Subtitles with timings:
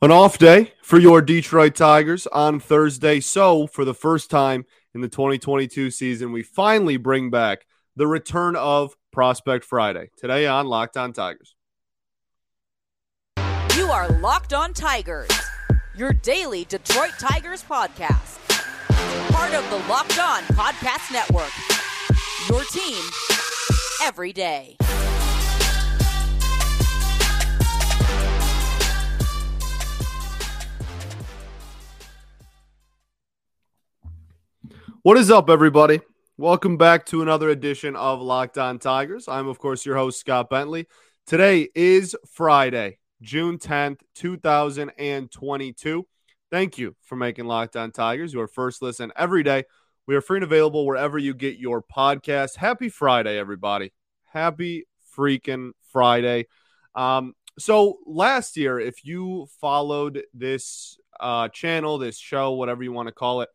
[0.00, 3.18] An off day for your Detroit Tigers on Thursday.
[3.18, 8.54] So, for the first time in the 2022 season, we finally bring back the return
[8.54, 11.56] of Prospect Friday today on Locked On Tigers.
[13.76, 15.30] You are Locked On Tigers,
[15.96, 18.38] your daily Detroit Tigers podcast.
[19.32, 21.50] Part of the Locked On Podcast Network.
[22.48, 23.02] Your team
[24.04, 24.76] every day.
[35.02, 36.00] What is up, everybody?
[36.36, 39.28] Welcome back to another edition of Locked On Tigers.
[39.28, 40.88] I'm, of course, your host, Scott Bentley.
[41.24, 46.06] Today is Friday, June 10th, 2022.
[46.50, 49.62] Thank you for making Locked On Tigers your first listen every day.
[50.08, 52.56] We are free and available wherever you get your podcast.
[52.56, 53.92] Happy Friday, everybody.
[54.24, 56.48] Happy freaking Friday.
[56.96, 63.06] Um, so, last year, if you followed this uh, channel, this show, whatever you want
[63.06, 63.48] to call it,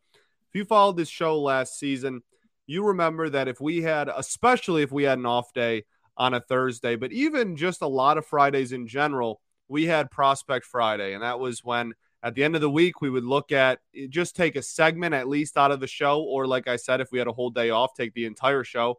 [0.54, 2.22] if you followed this show last season,
[2.68, 5.84] you remember that if we had, especially if we had an off day
[6.16, 10.64] on a Thursday, but even just a lot of Fridays in general, we had Prospect
[10.64, 11.12] Friday.
[11.14, 14.36] And that was when at the end of the week, we would look at just
[14.36, 16.22] take a segment at least out of the show.
[16.22, 18.98] Or, like I said, if we had a whole day off, take the entire show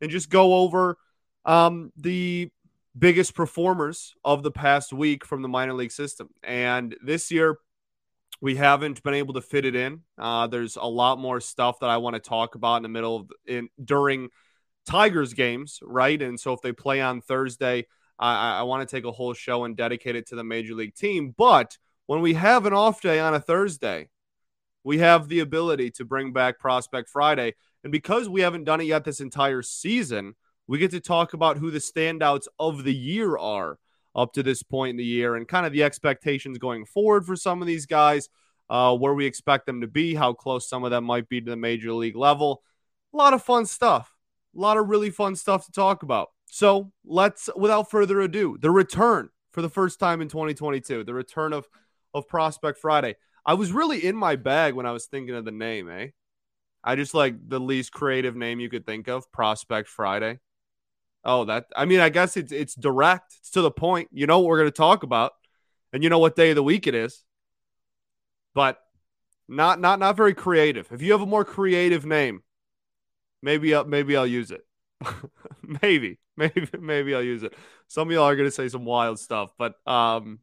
[0.00, 0.96] and just go over
[1.44, 2.50] um, the
[2.98, 6.30] biggest performers of the past week from the minor league system.
[6.42, 7.58] And this year,
[8.44, 10.02] we haven't been able to fit it in.
[10.18, 13.16] Uh, there's a lot more stuff that I want to talk about in the middle
[13.16, 14.28] of in during
[14.84, 16.20] Tigers games, right?
[16.20, 17.86] And so if they play on Thursday,
[18.18, 20.94] I, I want to take a whole show and dedicate it to the major league
[20.94, 21.34] team.
[21.34, 24.10] But when we have an off day on a Thursday,
[24.82, 27.54] we have the ability to bring back Prospect Friday.
[27.82, 30.34] And because we haven't done it yet this entire season,
[30.66, 33.78] we get to talk about who the standouts of the year are
[34.14, 37.36] up to this point in the year and kind of the expectations going forward for
[37.36, 38.28] some of these guys,
[38.70, 41.50] uh, where we expect them to be, how close some of them might be to
[41.50, 42.62] the major league level.
[43.12, 44.14] A lot of fun stuff,
[44.56, 46.28] a lot of really fun stuff to talk about.
[46.46, 51.52] So let's, without further ado, the return for the first time in 2022, the return
[51.52, 51.68] of
[52.14, 53.16] of Prospect Friday.
[53.44, 56.08] I was really in my bag when I was thinking of the name, eh?
[56.82, 60.38] I just like the least creative name you could think of, Prospect Friday.
[61.24, 63.34] Oh, that I mean, I guess it's it's direct.
[63.40, 64.08] It's to the point.
[64.12, 65.32] You know what we're going to talk about,
[65.92, 67.24] and you know what day of the week it is.
[68.54, 68.78] But
[69.48, 70.88] not not not very creative.
[70.92, 72.42] If you have a more creative name,
[73.42, 74.66] maybe I'll, maybe I'll use it.
[75.82, 77.54] maybe maybe maybe I'll use it.
[77.88, 80.40] Some of y'all are going to say some wild stuff, but um,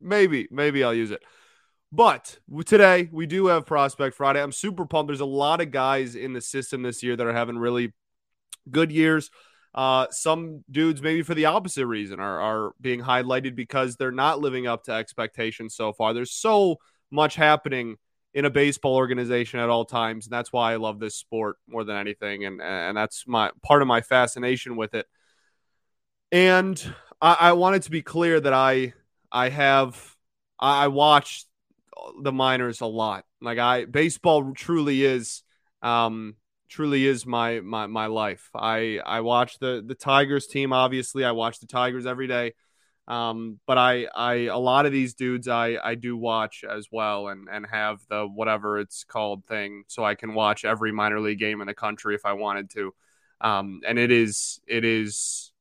[0.00, 1.22] maybe maybe I'll use it.
[1.90, 4.42] But today we do have Prospect Friday.
[4.42, 5.08] I'm super pumped.
[5.08, 7.94] There's a lot of guys in the system this year that are having really
[8.70, 9.30] good years.
[9.74, 14.40] Uh, some dudes, maybe for the opposite reason, are, are being highlighted because they're not
[14.40, 16.14] living up to expectations so far.
[16.14, 16.76] There's so
[17.10, 17.96] much happening
[18.34, 21.84] in a baseball organization at all times, and that's why I love this sport more
[21.84, 25.06] than anything, and and that's my part of my fascination with it.
[26.30, 28.94] And I, I wanted to be clear that I
[29.30, 30.16] I have
[30.58, 31.44] I watch
[32.20, 33.24] the minors a lot.
[33.40, 35.42] Like I baseball truly is
[35.82, 36.36] um
[36.68, 38.50] truly is my my my life.
[38.54, 40.72] I I watch the the Tigers team.
[40.72, 42.54] Obviously, I watch the Tigers every day.
[43.06, 47.28] Um, but I I a lot of these dudes I I do watch as well,
[47.28, 51.38] and and have the whatever it's called thing, so I can watch every minor league
[51.38, 52.94] game in the country if I wanted to.
[53.40, 55.52] Um, and it is it is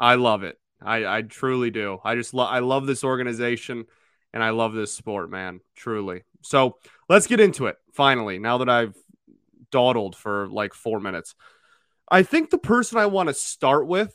[0.00, 0.58] I love it.
[0.80, 1.98] I I truly do.
[2.02, 3.84] I just love I love this organization
[4.32, 5.60] and I love this sport, man.
[5.76, 6.22] Truly.
[6.42, 8.38] So let's get into it finally.
[8.38, 8.96] Now that I've
[9.70, 11.34] dawdled for like four minutes.
[12.10, 14.14] I think the person I want to start with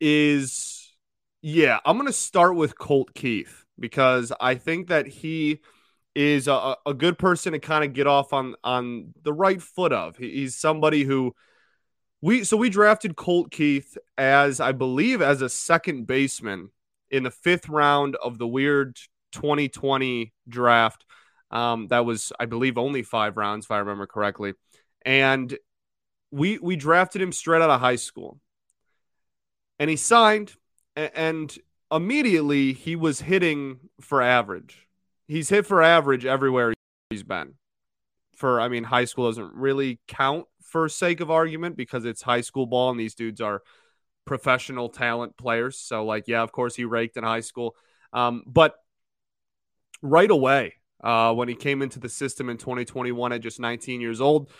[0.00, 0.94] is,
[1.40, 5.60] yeah, I'm going to start with Colt Keith because I think that he
[6.14, 9.92] is a, a good person to kind of get off on on the right foot
[9.92, 10.16] of.
[10.16, 11.34] He's somebody who
[12.20, 16.70] we so we drafted Colt Keith as I believe as a second baseman
[17.10, 18.96] in the fifth round of the weird
[19.32, 21.04] 2020 draft.
[21.52, 24.54] Um, that was, I believe, only five rounds, if I remember correctly.
[25.04, 25.56] And
[26.30, 28.40] we we drafted him straight out of high school,
[29.78, 30.54] and he signed,
[30.96, 31.56] and
[31.90, 34.88] immediately he was hitting for average.
[35.28, 36.72] He's hit for average everywhere
[37.10, 37.54] he's been.
[38.36, 42.40] For I mean, high school doesn't really count for sake of argument because it's high
[42.40, 43.62] school ball, and these dudes are
[44.24, 45.78] professional talent players.
[45.78, 47.76] So, like, yeah, of course, he raked in high school,
[48.12, 48.74] um, but
[50.00, 54.20] right away uh, when he came into the system in 2021 at just 19 years
[54.20, 54.50] old.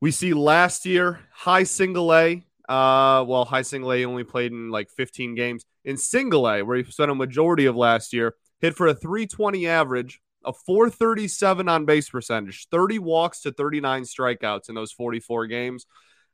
[0.00, 2.44] We see last year high single A.
[2.68, 5.64] Uh, well, high single A only played in like 15 games.
[5.84, 9.66] In single A, where he spent a majority of last year, hit for a 320
[9.66, 15.86] average, a 437 on base percentage, 30 walks to 39 strikeouts in those 44 games,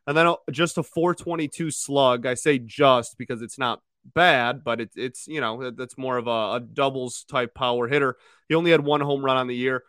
[0.07, 2.27] and then just a 422 slug.
[2.27, 6.27] I say just because it's not bad, but it, it's you know that's more of
[6.27, 8.17] a, a doubles type power hitter.
[8.49, 9.85] He only had one home run on the year,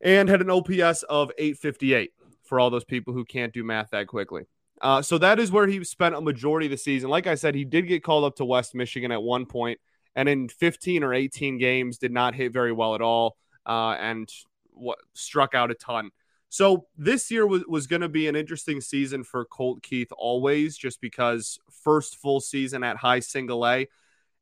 [0.00, 2.12] and had an OPS of 858
[2.44, 4.44] for all those people who can't do math that quickly.
[4.80, 7.10] Uh, so that is where he spent a majority of the season.
[7.10, 9.80] Like I said, he did get called up to West Michigan at one point,
[10.14, 13.36] and in 15 or 18 games did not hit very well at all,
[13.66, 14.28] uh, and
[14.70, 16.10] what struck out a ton.
[16.48, 20.76] So this year was, was going to be an interesting season for Colt Keith always,
[20.76, 23.88] just because first full season at high single A.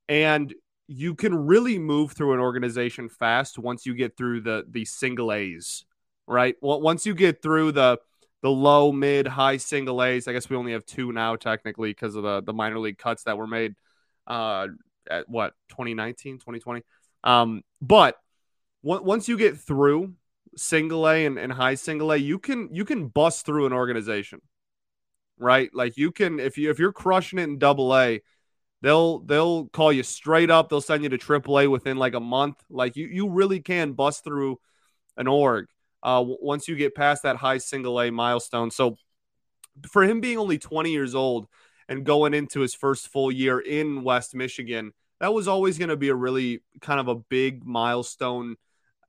[0.09, 0.55] And
[0.87, 5.33] you can really move through an organization fast once you get through the the single
[5.33, 5.85] A's,
[6.29, 6.55] right?
[6.61, 7.99] Well, once you get through the
[8.43, 12.15] the low, mid, high single A's, I guess we only have two now technically because
[12.15, 13.75] of the the minor league cuts that were made
[14.29, 14.69] uh
[15.11, 16.83] at what 2019, 2020.
[17.25, 18.17] Um, but
[18.83, 20.15] once you get through
[20.57, 24.41] single A and, and high single A, you can you can bust through an organization,
[25.39, 25.71] right?
[25.73, 28.23] Like you can if you if you're crushing it in double A,
[28.83, 30.69] they'll they'll call you straight up.
[30.69, 32.63] They'll send you to triple A within like a month.
[32.71, 34.59] Like you you really can bust through
[35.17, 35.67] an org
[36.03, 38.71] uh, once you get past that high single A milestone.
[38.71, 38.97] So
[39.89, 41.47] for him being only 20 years old
[41.89, 45.97] and going into his first full year in West Michigan, that was always going to
[45.97, 48.57] be a really kind of a big milestone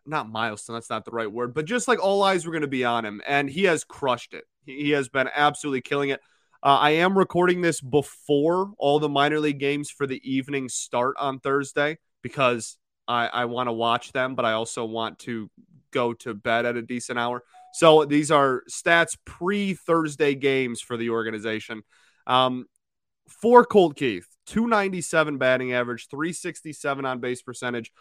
[0.08, 2.68] not milestone, that's not the right word, but just like all eyes were going to
[2.68, 3.22] be on him.
[3.28, 4.46] And he has crushed it.
[4.66, 6.20] He, has been absolutely killing it.
[6.64, 11.16] Uh, I am recording this before all the minor league games for the evening start
[11.20, 12.78] on Thursday because
[13.08, 15.50] I, I want to watch them, but I also want to
[15.92, 17.44] go to bed at a decent hour.
[17.74, 21.84] So these are stats pre Thursday games for the organization.
[22.26, 22.66] Um,
[23.28, 27.92] for Colt Keith, 297 batting average, 367 on base percentage,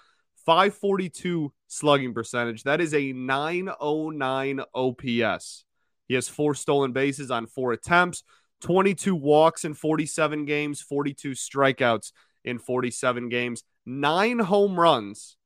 [0.46, 2.62] 542 slugging percentage.
[2.62, 5.64] That is a 909 OPS.
[6.08, 8.22] He has four stolen bases on four attempts,
[8.60, 12.12] 22 walks in 47 games, 42 strikeouts
[12.44, 15.37] in 47 games, nine home runs,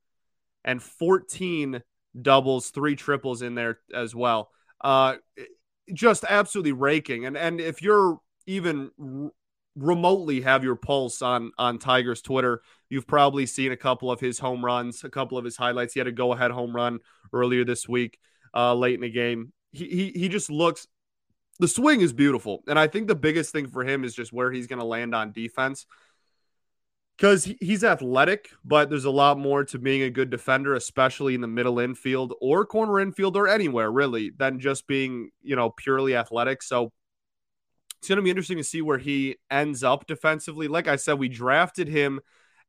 [0.65, 1.83] and 14
[2.21, 4.51] doubles, three triples in there as well.
[4.83, 5.17] Uh,
[5.93, 7.25] just absolutely raking.
[7.25, 8.91] And and if you're even
[9.77, 14.39] remotely have your pulse on on Tiger's Twitter, you've probably seen a couple of his
[14.39, 15.95] home runs, a couple of his highlights.
[15.95, 17.01] He had a go ahead home run
[17.33, 18.19] earlier this week,
[18.55, 19.53] uh, late in the game.
[19.73, 20.87] He, he he just looks.
[21.59, 24.51] The swing is beautiful, and I think the biggest thing for him is just where
[24.51, 25.87] he's going to land on defense.
[27.17, 31.43] Because he's athletic, but there's a lot more to being a good defender, especially in
[31.43, 36.17] the middle infield or corner infield or anywhere really, than just being you know purely
[36.17, 36.63] athletic.
[36.63, 36.93] So
[38.01, 40.69] it's going to be interesting to see where he ends up defensively.
[40.69, 42.21] Like I said, we drafted him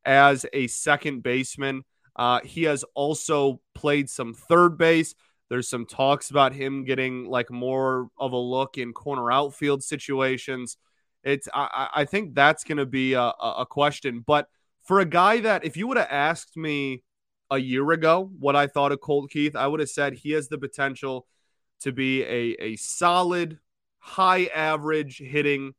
[0.04, 1.84] as a second baseman.
[2.18, 5.16] Uh, he has also played some third base.
[5.50, 10.76] There's some talks about him getting like more of a look in corner outfield situations.
[11.24, 14.26] It's I, I think that's going to be a, a question.
[14.28, 14.50] But
[14.84, 17.04] for a guy that, if you would have asked me
[17.50, 20.50] a year ago what I thought of Colt Keith, I would have said he has
[20.50, 21.26] the potential
[21.82, 23.60] to be a, a solid
[24.02, 25.74] high average hitting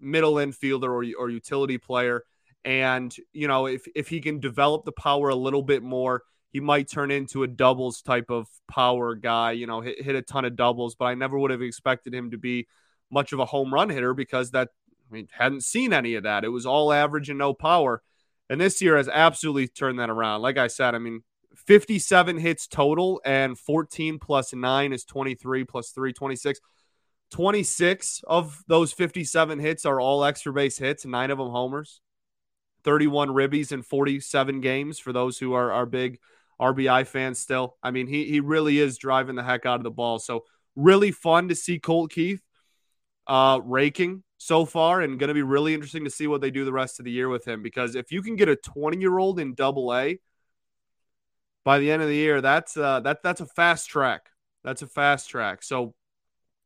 [0.00, 2.24] middle infielder or, or utility player.
[2.64, 6.60] And, you know, if, if he can develop the power a little bit more, he
[6.60, 10.44] might turn into a doubles type of power guy, you know, hit, hit a ton
[10.44, 10.94] of doubles.
[10.94, 12.66] But I never would have expected him to be
[13.10, 14.68] much of a home run hitter because that,
[15.10, 16.44] I mean, hadn't seen any of that.
[16.44, 18.02] It was all average and no power.
[18.50, 20.42] And this year has absolutely turned that around.
[20.42, 21.22] Like I said, I mean,
[21.54, 26.60] 57 hits total and 14 plus 9 is 23 plus 3, 26.
[27.30, 32.00] 26 of those 57 hits are all extra base hits, nine of them homers.
[32.84, 36.18] 31 ribbies in 47 games for those who are, are big
[36.60, 37.76] RBI fans still.
[37.82, 40.18] I mean, he, he really is driving the heck out of the ball.
[40.18, 40.44] So,
[40.76, 42.42] really fun to see Colt Keith
[43.26, 46.64] uh, raking so far and going to be really interesting to see what they do
[46.64, 49.18] the rest of the year with him because if you can get a 20 year
[49.18, 50.20] old in double A
[51.64, 54.30] by the end of the year, that's uh, that, that's a fast track.
[54.64, 55.62] That's a fast track.
[55.62, 55.94] So,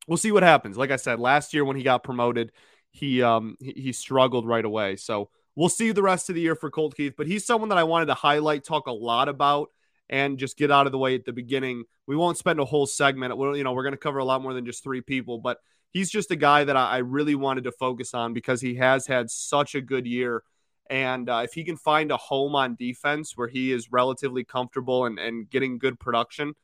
[0.06, 0.76] we'll see what happens.
[0.76, 2.52] Like I said, last year when he got promoted,
[2.90, 4.96] he um he, he struggled right away.
[4.96, 7.14] So we'll see the rest of the year for Colt Keith.
[7.16, 9.70] But he's someone that I wanted to highlight, talk a lot about,
[10.08, 11.84] and just get out of the way at the beginning.
[12.06, 13.36] We won't spend a whole segment.
[13.36, 15.58] We're, you know, we're going to cover a lot more than just three people, but
[15.90, 19.06] he's just a guy that I, I really wanted to focus on because he has
[19.06, 20.42] had such a good year.
[20.90, 25.06] And uh, if he can find a home on defense where he is relatively comfortable
[25.06, 26.54] and, and getting good production,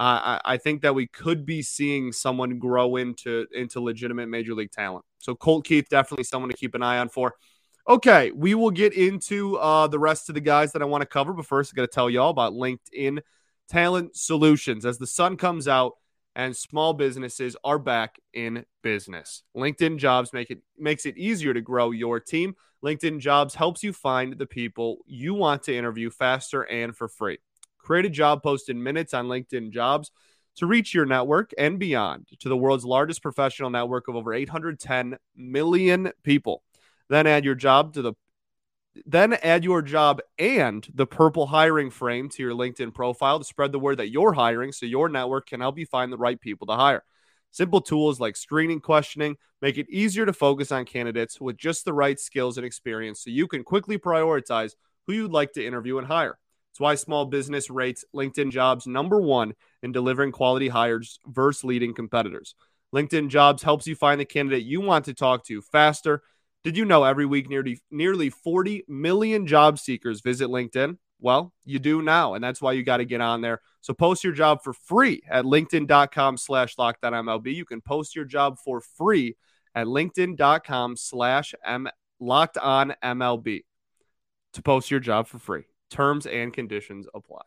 [0.00, 4.70] I, I, think that we could be seeing someone grow into into legitimate major league
[4.70, 5.04] talent.
[5.18, 7.34] So Colt Keith definitely someone to keep an eye on for.
[7.86, 11.06] Okay, we will get into uh, the rest of the guys that I want to
[11.06, 13.20] cover, but first, I got to tell y'all about LinkedIn
[13.68, 14.86] Talent Solutions.
[14.86, 15.94] As the sun comes out
[16.34, 21.60] and small businesses are back in business, LinkedIn Jobs make it makes it easier to
[21.60, 22.54] grow your team.
[22.82, 27.38] LinkedIn Jobs helps you find the people you want to interview faster and for free.
[27.82, 30.10] Create a job post in minutes on LinkedIn Jobs
[30.56, 35.16] to reach your network and beyond to the world's largest professional network of over 810
[35.36, 36.62] million people.
[37.08, 38.14] Then add your job to the
[39.06, 43.70] then add your job and the purple hiring frame to your LinkedIn profile to spread
[43.70, 46.66] the word that you're hiring so your network can help you find the right people
[46.66, 47.04] to hire.
[47.52, 51.92] Simple tools like screening questioning make it easier to focus on candidates with just the
[51.92, 54.72] right skills and experience so you can quickly prioritize
[55.06, 56.39] who you'd like to interview and hire.
[56.70, 61.94] It's why small business rates LinkedIn jobs number one in delivering quality hires versus leading
[61.94, 62.54] competitors.
[62.94, 66.22] LinkedIn jobs helps you find the candidate you want to talk to faster.
[66.62, 70.98] Did you know every week nearly nearly 40 million job seekers visit LinkedIn?
[71.20, 73.60] Well, you do now, and that's why you got to get on there.
[73.82, 77.54] So post your job for free at LinkedIn.com slash MLB.
[77.54, 79.36] You can post your job for free
[79.74, 81.54] at LinkedIn.com slash
[82.20, 83.64] locked on MLB
[84.54, 85.64] to post your job for free.
[85.90, 87.42] Terms and conditions apply.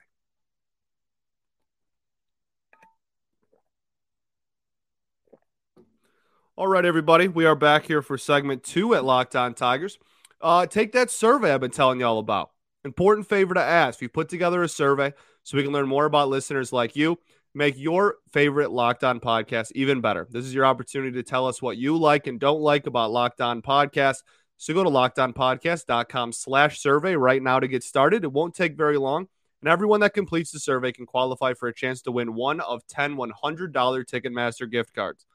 [6.56, 7.28] All right, everybody.
[7.28, 9.98] We are back here for segment two at Locked On Tigers.
[10.40, 12.52] Uh, take that survey I've been telling y'all about.
[12.86, 14.02] Important favor to ask.
[14.02, 17.18] We put together a survey so we can learn more about listeners like you.
[17.56, 20.28] Make your favorite Locked On podcast even better.
[20.30, 23.42] This is your opportunity to tell us what you like and don't like about Locked
[23.42, 24.24] On Podcast.
[24.64, 28.24] So go to lockedonpodcast.com slash survey right now to get started.
[28.24, 29.28] It won't take very long.
[29.62, 32.88] And everyone that completes the survey can qualify for a chance to win one of
[32.88, 35.26] 10 $100 Ticketmaster gift cards.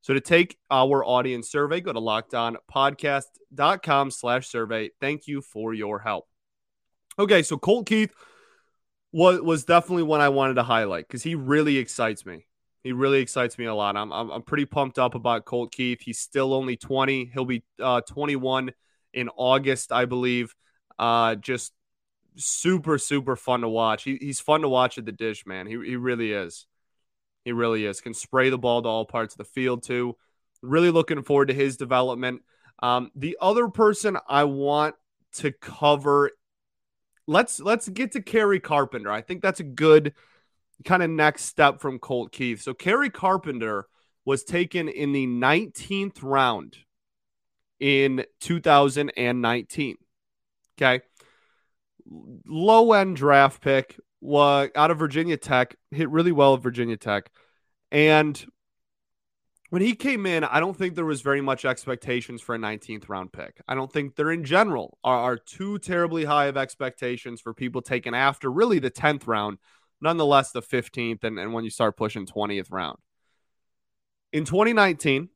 [0.00, 4.88] So to take our audience survey, go to lockedonpodcast.com slash survey.
[5.02, 6.26] Thank you for your help.
[7.18, 8.14] Okay, so Colt Keith
[9.12, 12.46] was, was definitely one I wanted to highlight because he really excites me.
[12.84, 13.96] He really excites me a lot.
[13.96, 16.00] I'm, I'm, I'm pretty pumped up about Colt Keith.
[16.00, 17.30] He's still only 20.
[17.32, 18.72] He'll be uh, 21
[19.14, 20.54] in August, I believe.
[20.98, 21.72] Uh, just
[22.36, 24.02] super, super fun to watch.
[24.02, 25.66] He, he's fun to watch at the dish, man.
[25.66, 26.66] He, he really is.
[27.44, 28.00] He really is.
[28.00, 30.16] Can spray the ball to all parts of the field, too.
[30.60, 32.42] Really looking forward to his development.
[32.82, 34.96] Um, the other person I want
[35.34, 36.32] to cover,
[37.28, 39.10] let's let's get to Kerry Carpenter.
[39.10, 40.14] I think that's a good–
[40.84, 42.60] kind of next step from Colt Keith.
[42.62, 43.86] So Kerry Carpenter
[44.24, 46.76] was taken in the 19th round
[47.80, 49.96] in 2019.
[50.76, 51.02] Okay.
[52.46, 57.30] Low end draft pick was out of Virginia Tech, hit really well at Virginia Tech.
[57.90, 58.42] And
[59.70, 63.08] when he came in, I don't think there was very much expectations for a 19th
[63.08, 63.60] round pick.
[63.66, 67.82] I don't think there in general are, are too terribly high of expectations for people
[67.82, 69.58] taken after really the 10th round
[70.02, 72.98] nonetheless the 15th and, and when you start pushing 20th round.
[74.32, 75.28] In 2019,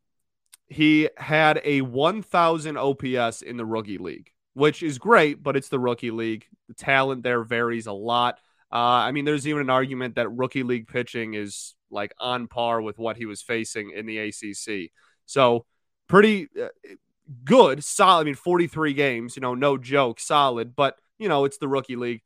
[0.67, 5.79] he had a 1000 OPS in the rookie league, which is great, but it's the
[5.79, 6.47] rookie league.
[6.69, 8.39] The talent there varies a lot.
[8.73, 12.83] Uh, I mean, there's even an argument that rookie league pitching is like on par
[12.83, 14.91] with what he was facing in the ACC.
[15.25, 15.67] So,
[16.09, 16.69] pretty uh,
[17.45, 18.23] good, solid.
[18.23, 21.97] I mean, 43 games, you know, no joke, solid, but, you know, it's the rookie
[21.97, 22.23] league.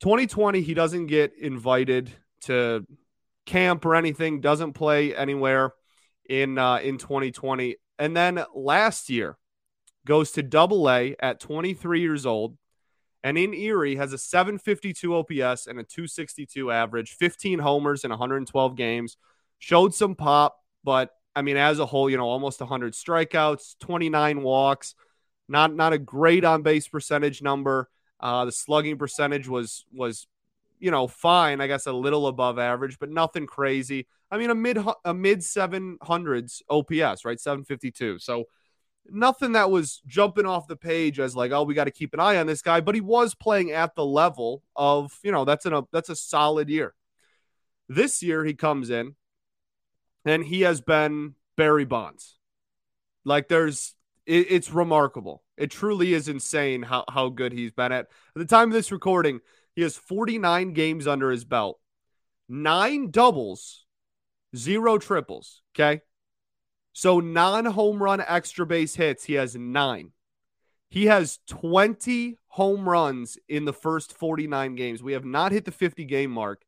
[0.00, 2.12] 2020, he doesn't get invited
[2.42, 2.86] to
[3.46, 5.72] camp or anything, doesn't play anywhere
[6.28, 7.76] in uh, in 2020.
[7.98, 9.38] And then last year
[10.06, 12.56] goes to double A at 23 years old.
[13.24, 18.76] And in Erie has a 752 OPS and a 262 average, 15 homers in 112
[18.76, 19.16] games.
[19.58, 24.42] Showed some pop, but I mean, as a whole, you know, almost 100 strikeouts, 29
[24.42, 24.94] walks.
[25.48, 27.88] Not not a great on base percentage number.
[28.20, 30.26] Uh, the slugging percentage was was
[30.78, 34.06] you know fine, I guess a little above average, but nothing crazy.
[34.30, 37.40] I mean a mid a mid seven hundreds OPS, right?
[37.40, 38.18] Seven fifty two.
[38.18, 38.44] So
[39.10, 42.20] nothing that was jumping off the page as like, oh, we got to keep an
[42.20, 42.80] eye on this guy.
[42.80, 46.16] But he was playing at the level of you know that's an, a that's a
[46.16, 46.94] solid year.
[47.88, 49.14] This year he comes in
[50.24, 52.38] and he has been Barry Bonds.
[53.24, 53.95] Like there's
[54.26, 55.42] it, it's remarkable.
[55.56, 58.06] It truly is insane how, how good he's been at.
[58.06, 59.40] At the time of this recording,
[59.74, 61.78] he has 49 games under his belt,
[62.48, 63.86] nine doubles,
[64.54, 65.62] zero triples.
[65.74, 66.02] Okay.
[66.92, 70.12] So non home run extra base hits, he has nine.
[70.88, 75.02] He has 20 home runs in the first 49 games.
[75.02, 76.62] We have not hit the 50 game mark,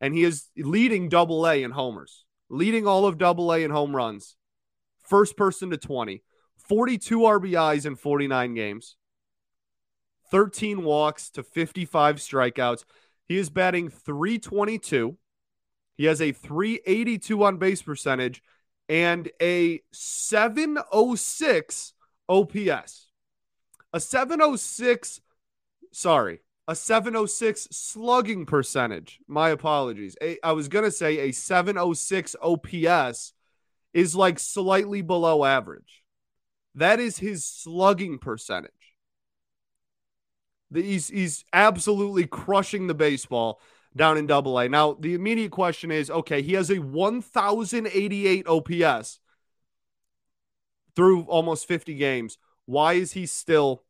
[0.00, 3.94] and he is leading double A in homers, leading all of double A in home
[3.94, 4.36] runs.
[5.02, 6.22] First person to 20.
[6.68, 8.96] 42 RBIs in 49 games,
[10.30, 12.84] 13 walks to 55 strikeouts.
[13.26, 15.16] He is batting 322.
[15.94, 18.42] He has a 382 on base percentage
[18.88, 21.92] and a 706
[22.28, 23.08] OPS.
[23.94, 25.20] A 706,
[25.92, 29.20] sorry, a 706 slugging percentage.
[29.28, 30.16] My apologies.
[30.22, 33.34] A, I was going to say a 706 OPS
[33.92, 36.01] is like slightly below average.
[36.74, 38.70] That is his slugging percentage.
[40.72, 43.60] He's, he's absolutely crushing the baseball
[43.94, 44.68] down in double A.
[44.68, 49.18] Now, the immediate question is okay, he has a 1,088 OPS
[50.94, 52.38] through almost 50 games.
[52.64, 53.84] Why is he still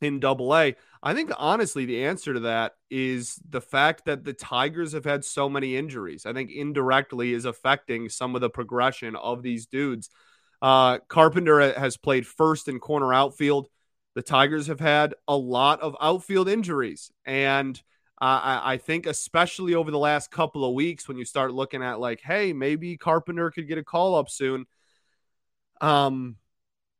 [0.00, 0.76] in double A?
[1.02, 5.24] I think honestly, the answer to that is the fact that the Tigers have had
[5.24, 6.26] so many injuries.
[6.26, 10.10] I think indirectly is affecting some of the progression of these dudes.
[10.62, 13.68] Uh, Carpenter has played first in corner outfield.
[14.14, 17.10] The Tigers have had a lot of outfield injuries.
[17.24, 17.80] And
[18.18, 22.00] I, I think, especially over the last couple of weeks, when you start looking at,
[22.00, 24.66] like, hey, maybe Carpenter could get a call up soon.
[25.80, 26.36] Um,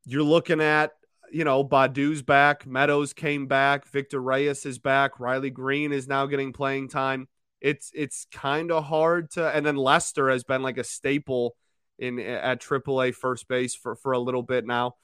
[0.05, 0.91] you're looking at
[1.31, 6.25] you know, Baddoo's back, Meadows came back, Victor Reyes is back, Riley Greene is now
[6.25, 7.27] getting playing time.
[7.59, 11.55] It's it's kind of hard to, and then Lester has been like a staple
[11.99, 14.95] in at AAA first base for for a little bit now.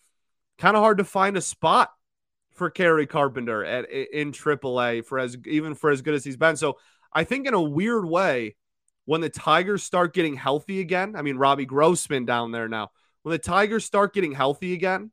[0.57, 1.91] Kind of hard to find a spot
[2.51, 6.55] for Kerry Carpenter at in AAA for as even for as good as he's been.
[6.55, 6.77] So
[7.12, 8.55] I think in a weird way,
[9.05, 12.91] when the Tigers start getting healthy again, I mean Robbie Grossman down there now.
[13.23, 15.12] When the Tigers start getting healthy again,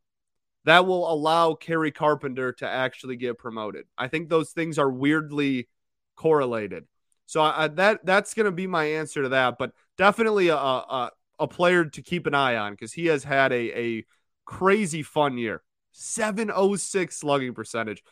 [0.64, 3.86] that will allow Kerry Carpenter to actually get promoted.
[3.96, 5.68] I think those things are weirdly
[6.16, 6.86] correlated.
[7.26, 9.56] So I, that that's going to be my answer to that.
[9.58, 13.52] But definitely a, a, a player to keep an eye on because he has had
[13.52, 14.04] a, a
[14.44, 15.62] crazy fun year.
[15.92, 18.02] 706 slugging percentage.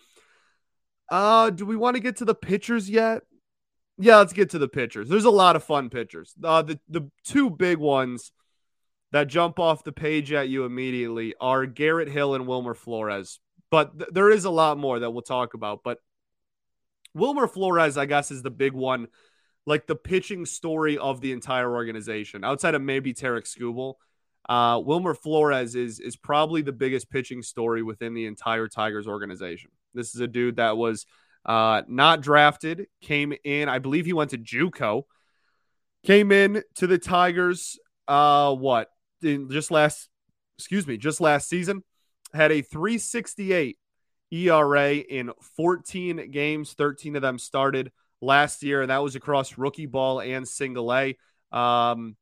[1.11, 3.22] Uh, do we want to get to the pitchers yet?
[3.98, 5.09] Yeah, let's get to the pitchers.
[5.09, 6.35] There's a lot of fun pitchers.
[6.42, 8.33] Uh, the the two big ones
[9.12, 13.40] that jump off the page at you immediately are Garrett Hill and Wilmer Flores.
[13.70, 15.81] But th- there is a lot more that we'll talk about.
[15.83, 15.98] But
[17.14, 19.09] Wilmer Flores, I guess, is the big one,
[19.68, 23.94] like the pitching story of the entire organization, outside of maybe Tarik Skubal.
[24.48, 29.70] Uh, Wilmer Flores is is probably the biggest pitching story within the entire Tigers organization.
[29.92, 31.04] This is a dude that was
[31.44, 35.02] uh, not drafted, came in, I believe he went to JUCO,
[36.04, 37.78] came in to the Tigers.
[38.07, 38.88] Uh, what
[39.22, 40.09] in just last,
[40.57, 41.85] excuse me, just last season,
[42.33, 43.76] had a 368
[44.31, 46.72] ERA in 14 games.
[46.72, 51.16] 13 of them started last year, and that was across rookie ball and single A.
[51.52, 52.16] Um,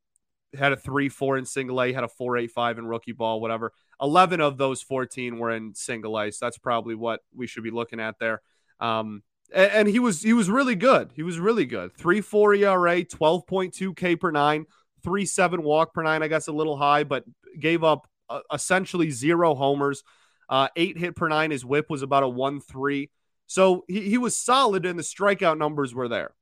[0.56, 3.40] had a 3 4 in single A, had a 4 8 5 in rookie ball,
[3.40, 3.72] whatever.
[4.00, 6.30] 11 of those 14 were in single A.
[6.30, 8.42] So that's probably what we should be looking at there.
[8.78, 9.22] Um,
[9.54, 11.10] and, and he was he was really good.
[11.14, 11.96] He was really good.
[11.96, 14.66] 3 4 ERA, 12.2 K per nine,
[15.02, 16.22] three seven walk per nine.
[16.22, 17.24] I guess a little high, but
[17.58, 20.02] gave up uh, essentially zero homers.
[20.48, 21.50] Uh, eight hit per nine.
[21.50, 23.10] His whip was about a one three.
[23.46, 26.34] So he, he was solid, and the strikeout numbers were there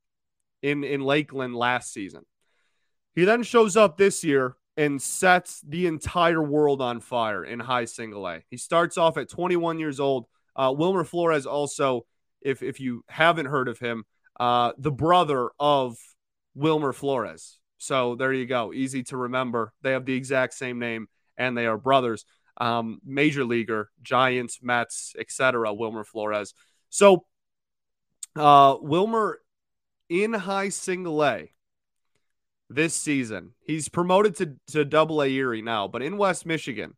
[0.62, 2.24] in in Lakeland last season.
[3.14, 7.84] He then shows up this year and sets the entire world on fire in high
[7.84, 8.42] single A.
[8.50, 10.26] He starts off at 21 years old.
[10.56, 12.06] Uh, Wilmer Flores also,
[12.40, 14.04] if if you haven't heard of him,
[14.40, 15.96] uh, the brother of
[16.54, 17.58] Wilmer Flores.
[17.78, 18.72] So there you go.
[18.72, 19.72] Easy to remember.
[19.82, 22.24] They have the exact same name and they are brothers.
[22.56, 25.74] Um, major leaguer, Giants, Mets, etc.
[25.74, 26.54] Wilmer Flores.
[26.94, 27.24] So
[28.36, 29.40] uh, Wilmer
[30.08, 31.50] in high single A
[32.70, 33.50] this season.
[33.66, 36.94] He's promoted to, to double A Erie now, but in West Michigan,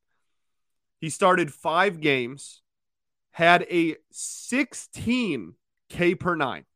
[1.00, 2.60] he started five games,
[3.30, 5.54] had a 16
[5.88, 6.66] K per nine.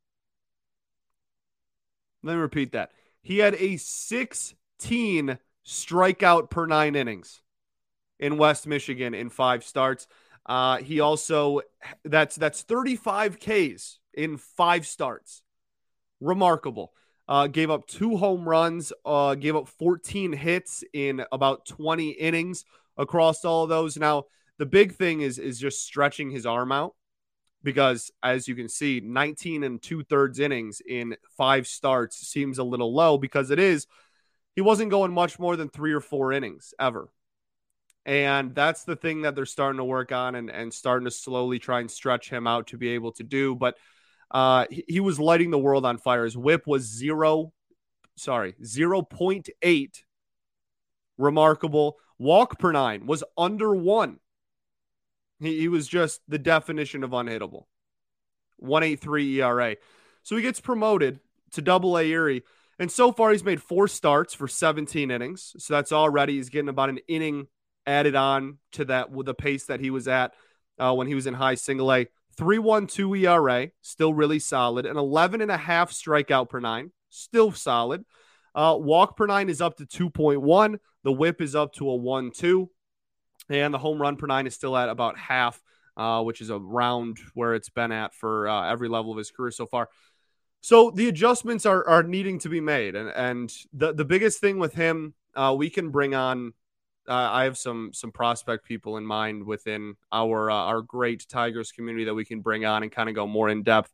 [2.23, 2.91] Let me repeat that.
[3.21, 7.43] He had a 16 strikeout per nine innings
[8.19, 10.07] in West Michigan in five starts.
[10.47, 11.61] Uh, he also
[12.05, 15.43] that's that's 35 Ks in five starts.
[16.21, 16.93] Remarkable.
[17.29, 22.65] Uh, gave up two home runs, uh, gave up 14 hits in about 20 innings
[22.97, 23.97] across all of those.
[23.97, 24.25] Now,
[24.59, 26.95] the big thing is is just stretching his arm out
[27.63, 32.65] because as you can see 19 and two thirds innings in five starts seems a
[32.65, 33.87] little low because it is
[34.55, 37.09] he wasn't going much more than three or four innings ever
[38.07, 41.59] and that's the thing that they're starting to work on and, and starting to slowly
[41.59, 43.77] try and stretch him out to be able to do but
[44.31, 47.53] uh, he, he was lighting the world on fire his whip was zero
[48.17, 50.03] sorry 0.8
[51.19, 54.19] remarkable Walk per nine was under one.
[55.41, 57.65] He, he was just the definition of unhittable.
[58.59, 59.77] 183 ERA.
[60.23, 61.21] So he gets promoted
[61.53, 62.43] to double A Erie.
[62.79, 65.55] And so far, he's made four starts for 17 innings.
[65.57, 67.47] So that's already, he's getting about an inning
[67.91, 70.33] added on to that with the pace that he was at
[70.79, 72.07] uh, when he was in high single A.
[72.37, 74.87] 312 ERA, still really solid.
[74.87, 78.05] An 11 and a half strikeout per nine, still solid.
[78.55, 80.79] Uh, walk per nine is up to 2.1.
[81.05, 82.71] The whip is up to a 1 2.
[83.51, 85.61] And the home run per nine is still at about half,
[85.97, 89.51] uh, which is around where it's been at for uh, every level of his career
[89.51, 89.89] so far.
[90.61, 92.95] So the adjustments are, are needing to be made.
[92.95, 96.53] And, and the, the biggest thing with him, uh, we can bring on
[97.11, 101.73] uh, I have some some prospect people in mind within our uh, our great Tigers
[101.73, 103.91] community that we can bring on and kind of go more in depth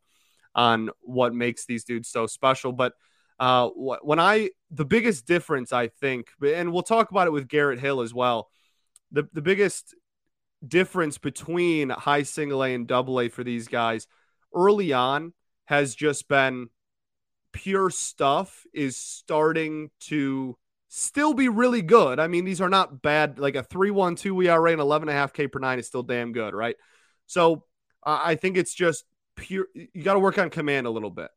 [0.54, 2.72] on what makes these dudes so special.
[2.72, 2.92] But
[3.40, 7.80] uh, when I the biggest difference I think, and we'll talk about it with Garrett
[7.80, 8.48] Hill as well.
[9.12, 9.94] The the biggest
[10.66, 14.06] difference between high single A and double A for these guys
[14.54, 15.32] early on
[15.64, 16.68] has just been
[17.52, 20.56] pure stuff is starting to
[20.88, 22.20] still be really good.
[22.20, 23.38] I mean, these are not bad.
[23.38, 26.76] Like a 3-1-2 ERA and 11.5 K per nine is still damn good, right?
[27.26, 27.64] So
[28.04, 29.66] uh, I think it's just pure.
[29.74, 31.28] You got to work on command a little bit.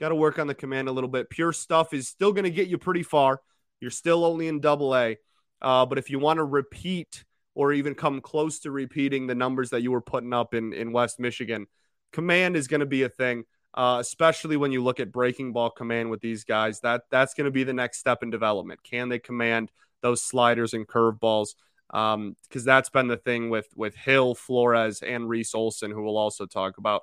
[0.00, 1.30] Got to work on the command a little bit.
[1.30, 3.40] Pure stuff is still going to get you pretty far.
[3.80, 5.16] You're still only in double A.
[5.60, 9.70] Uh, but if you want to repeat or even come close to repeating the numbers
[9.70, 11.66] that you were putting up in, in West Michigan,
[12.12, 15.70] command is going to be a thing uh, especially when you look at breaking ball
[15.70, 16.80] command with these guys.
[16.80, 18.82] That that's going to be the next step in development.
[18.82, 19.70] Can they command
[20.02, 21.54] those sliders and curveballs?
[21.88, 26.18] Because um, that's been the thing with with Hill, Flores, and Reese Olson, who we'll
[26.18, 27.02] also talk about.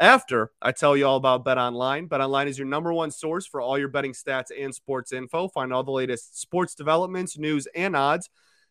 [0.00, 3.46] After I tell you all about Bet Online, Bet Online is your number one source
[3.46, 5.48] for all your betting stats and sports info.
[5.48, 8.30] Find all the latest sports developments, news, and odds,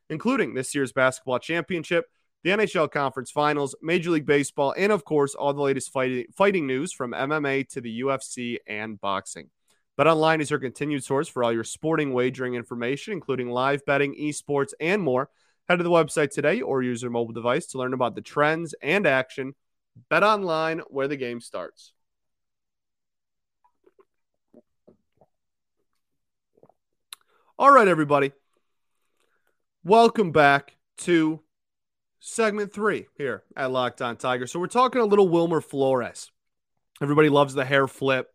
[0.09, 2.05] including this year's basketball championship
[2.43, 6.67] the NHL Conference Finals, Major League Baseball, and of course, all the latest fighting, fighting
[6.67, 9.49] news from MMA to the UFC and boxing.
[9.97, 14.15] Bet Online is your continued source for all your sporting wagering information, including live betting,
[14.15, 15.29] esports, and more.
[15.67, 18.75] Head to the website today or use your mobile device to learn about the trends
[18.81, 19.55] and action.
[20.09, 21.93] Bet Online, where the game starts.
[27.59, 28.33] All right, everybody.
[29.83, 31.41] Welcome back to
[32.27, 34.47] segment three here at Locked On Tiger.
[34.47, 36.31] So we're talking a little Wilmer Flores.
[37.01, 38.29] Everybody loves the hair flip.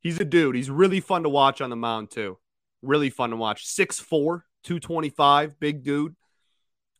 [0.00, 0.54] He's a dude.
[0.54, 2.38] He's really fun to watch on the mound, too.
[2.82, 3.66] Really fun to watch.
[3.66, 6.14] 6'4, 225, big dude.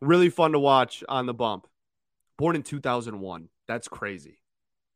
[0.01, 1.67] Really fun to watch on the bump.
[2.39, 3.49] Born in 2001.
[3.67, 4.39] That's crazy.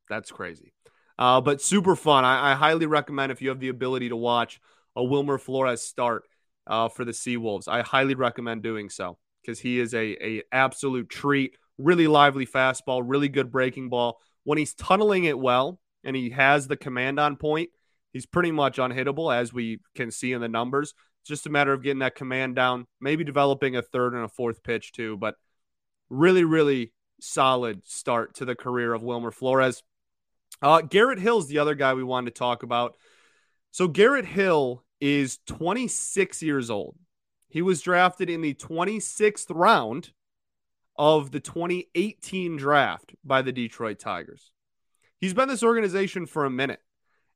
[0.09, 0.73] That's crazy.
[1.19, 2.25] Uh, but super fun.
[2.25, 4.61] I, I, highly recommend if you have the ability to watch
[4.97, 6.25] a Wilmer Flores start
[6.67, 7.69] uh, for the Seawolves.
[7.69, 11.57] I highly recommend doing so because he is a, a absolute treat.
[11.79, 14.21] Really lively fastball, really good breaking ball.
[14.45, 17.71] When he's tunneling it well and he has the command on point,
[18.13, 20.95] he's pretty much unhittable, as we can see in the numbers.
[21.23, 24.29] It's just a matter of getting that command down, maybe developing a third and a
[24.29, 25.17] fourth pitch too.
[25.17, 25.37] But
[26.11, 29.83] really, really solid start to the career of Wilmer Flores.
[30.61, 32.97] Uh, Garrett Hill's the other guy we wanted to talk about.
[33.71, 36.97] So Garrett Hill is 26 years old.
[37.53, 40.12] He was drafted in the 26th round
[40.97, 44.53] of the 2018 draft by the Detroit Tigers.
[45.21, 46.81] He's been this organization for a minute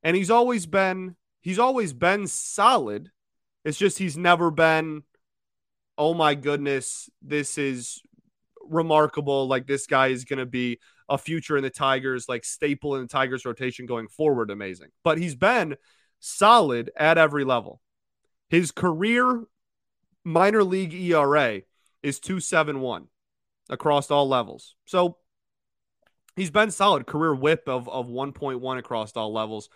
[0.02, 3.10] and he's always been he's always been solid.
[3.62, 5.02] It's just he's never been
[5.98, 8.00] oh my goodness, this is
[8.70, 10.78] remarkable like this guy is going to be
[11.10, 14.88] a future in the Tigers like staple in the Tigers rotation going forward amazing.
[15.04, 15.76] But he's been
[16.20, 17.82] solid at every level.
[18.48, 19.44] His career
[20.26, 21.62] minor league ERA
[22.02, 23.06] is 271
[23.70, 24.74] across all levels.
[24.84, 25.18] So
[26.34, 29.70] he's been solid career whip of, of 1.1 across all levels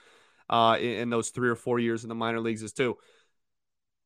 [0.51, 2.99] uh, in, in, those three or four years in the minor leagues is too.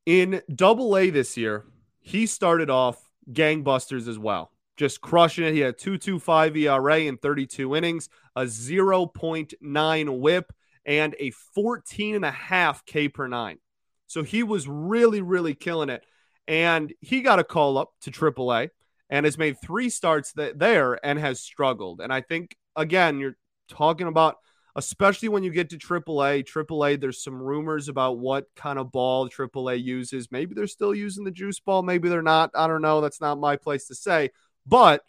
[0.04, 1.64] In double A this year,
[2.00, 3.02] he started off
[3.32, 4.50] gangbusters as well.
[4.76, 5.54] Just crushing it.
[5.54, 10.52] He had 2.25 ERA in 32 innings, a 0.9 whip,
[10.84, 13.58] and a 14 and a half K per nine.
[14.06, 16.04] So he was really, really killing it
[16.46, 18.70] and he got a call up to AAA
[19.10, 22.00] and has made three starts th- there and has struggled.
[22.00, 23.36] And I think again, you're
[23.68, 24.36] talking about
[24.76, 26.44] especially when you get to AAA.
[26.44, 30.32] AAA, there's some rumors about what kind of ball AAA uses.
[30.32, 32.50] Maybe they're still using the juice ball, maybe they're not.
[32.54, 33.00] I don't know.
[33.00, 34.30] That's not my place to say,
[34.66, 35.02] but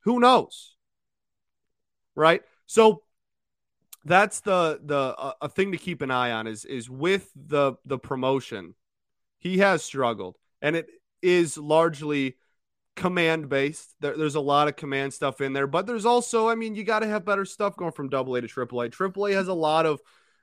[0.00, 0.74] who knows,
[2.14, 2.42] right?
[2.66, 3.02] So
[4.04, 7.74] that's the the uh, a thing to keep an eye on is is with the
[7.84, 8.74] the promotion.
[9.38, 10.88] He has struggled and it
[11.20, 12.36] is largely
[12.96, 13.94] command based.
[14.00, 16.84] There, there's a lot of command stuff in there, but there's also, I mean, you
[16.84, 18.88] got to have better stuff going from double A to triple A.
[18.88, 20.00] Triple A has a lot of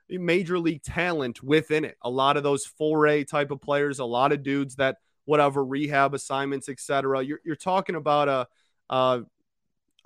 [0.08, 1.96] major league talent within it.
[2.02, 6.14] A lot of those 4A type of players, a lot of dudes that whatever rehab
[6.14, 7.22] assignments, etc.
[7.22, 8.48] You're, you're talking about a,
[8.94, 9.22] a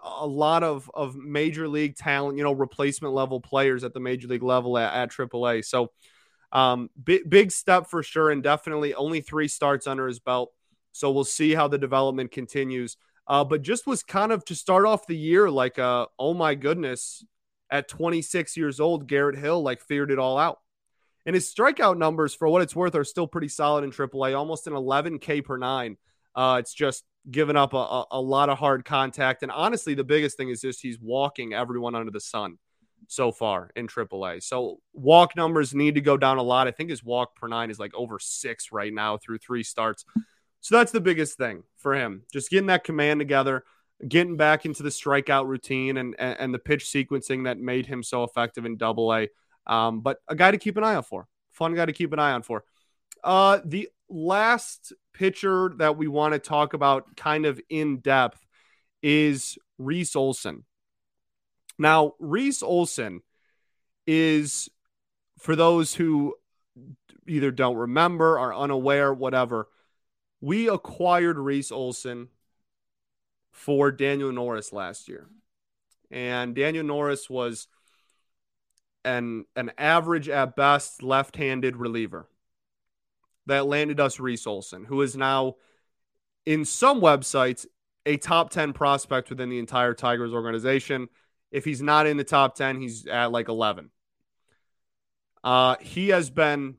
[0.05, 4.29] a lot of of major league talent, you know, replacement level players at the major
[4.29, 5.65] league level at, at AAA.
[5.65, 5.93] So,
[6.55, 10.53] um, big big step for sure, and definitely only three starts under his belt.
[10.93, 12.97] So we'll see how the development continues.
[13.27, 16.55] Uh, but just was kind of to start off the year like, uh, oh my
[16.55, 17.25] goodness,
[17.71, 20.61] at 26 years old, Garrett Hill like figured it all out.
[21.27, 24.67] And his strikeout numbers, for what it's worth, are still pretty solid in AAA, almost
[24.67, 25.97] an 11K per nine.
[26.35, 29.43] Uh, it's just giving up a, a, a, lot of hard contact.
[29.43, 32.59] And honestly, the biggest thing is just he's walking everyone under the sun
[33.09, 34.43] so far in AAA.
[34.43, 36.69] So walk numbers need to go down a lot.
[36.69, 40.05] I think his walk per nine is like over six right now through three starts.
[40.61, 42.23] So that's the biggest thing for him.
[42.33, 43.65] Just getting that command together,
[44.07, 48.03] getting back into the strikeout routine and, and, and the pitch sequencing that made him
[48.03, 49.29] so effective in double A.
[49.67, 51.27] Um, but a guy to keep an eye out for.
[51.53, 52.65] Fun guy to keep an eye on for.
[53.23, 58.45] Uh, the last pitcher that we want to talk about kind of in depth
[59.03, 60.65] is Reese Olson.
[61.79, 63.23] Now, Reese Olson
[64.07, 64.69] is,
[65.39, 66.35] for those who
[67.27, 69.69] either don't remember, are unaware, whatever,
[70.41, 72.29] we acquired Reese Olson
[73.51, 75.27] for Daniel Norris last year.
[76.11, 77.67] And Daniel Norris was
[79.05, 82.29] an, an average at best left handed reliever
[83.47, 85.57] that landed us Reese Olson, who is now
[86.47, 87.67] in some websites
[88.07, 91.09] a top 10 prospect within the entire Tigers organization.
[91.55, 93.91] If he's not in the top 10, he's at like 11.
[95.43, 96.75] Uh, he has been,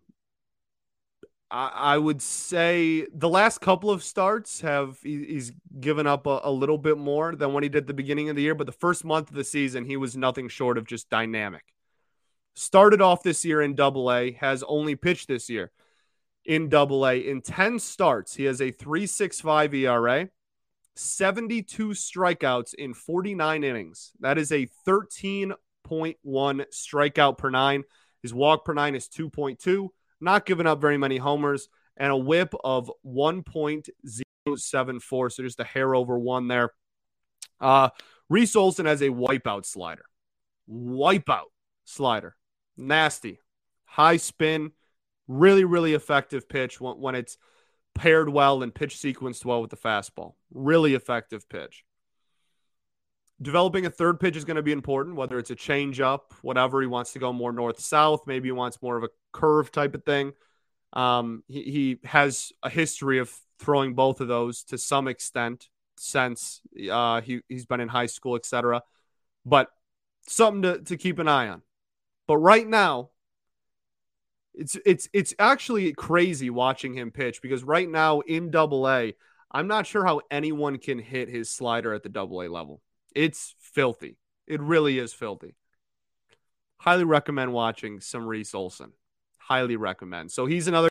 [1.49, 6.41] I, I would say, the last couple of starts have he, he's given up a,
[6.43, 8.55] a little bit more than what he did at the beginning of the year.
[8.55, 11.63] But the first month of the season, he was nothing short of just dynamic.
[12.55, 15.71] Started off this year in Double A, has only pitched this year
[16.45, 17.15] in double A.
[17.15, 20.29] In 10 starts, he has a 3.65 ERA,
[20.95, 24.11] 72 strikeouts in 49 innings.
[24.19, 25.55] That is a 13.1
[26.25, 27.83] strikeout per nine.
[28.21, 29.87] His walk per nine is 2.2,
[30.19, 35.31] not giving up very many homers, and a whip of 1.074.
[35.31, 36.71] So just a hair over one there.
[37.59, 37.89] Uh,
[38.29, 40.05] Reese Olson has a wipeout slider.
[40.69, 41.49] Wipeout
[41.83, 42.35] slider.
[42.77, 43.39] Nasty.
[43.85, 44.71] High spin
[45.27, 47.37] Really, really effective pitch when, when it's
[47.95, 50.35] paired well and pitch sequenced well with the fastball.
[50.53, 51.83] Really effective pitch.
[53.41, 56.81] Developing a third pitch is going to be important, whether it's a change up, whatever.
[56.81, 58.27] He wants to go more north south.
[58.27, 60.33] Maybe he wants more of a curve type of thing.
[60.93, 66.61] Um, he, he has a history of throwing both of those to some extent since
[66.89, 68.83] uh, he, he's been in high school, etc.
[69.45, 69.69] But
[70.27, 71.61] something to, to keep an eye on.
[72.27, 73.09] But right now,
[74.57, 79.15] it's it's it's actually crazy watching him pitch because right now in double A,
[79.51, 82.81] I'm not sure how anyone can hit his slider at the double A level.
[83.15, 84.17] It's filthy.
[84.47, 85.55] It really is filthy.
[86.77, 88.91] Highly recommend watching some Reese Olson.
[89.37, 90.31] Highly recommend.
[90.31, 90.89] So he's another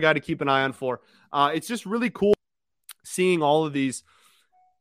[0.00, 1.00] guy to keep an eye on for.
[1.32, 2.34] Uh, it's just really cool
[3.04, 4.02] seeing all of these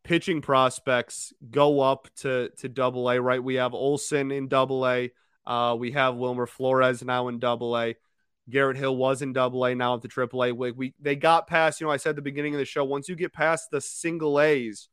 [0.03, 3.43] pitching prospects go up to to double A, right?
[3.43, 5.11] We have Olson in double A.
[5.45, 7.95] Uh, we have Wilmer Flores now in double A.
[8.49, 10.51] Garrett Hill was in double A, now at the triple A.
[10.51, 13.07] We, we, they got past, you know, I said the beginning of the show, once
[13.07, 14.89] you get past the single A's,